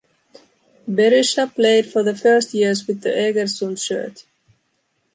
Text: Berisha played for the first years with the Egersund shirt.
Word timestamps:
Berisha 0.89 1.45
played 1.53 1.85
for 1.85 2.01
the 2.01 2.15
first 2.15 2.55
years 2.55 2.87
with 2.87 3.01
the 3.01 3.09
Egersund 3.09 3.77
shirt. 3.79 4.25